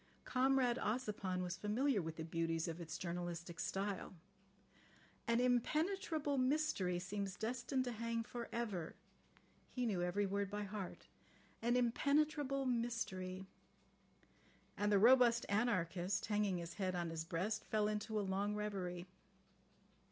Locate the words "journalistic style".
2.97-4.15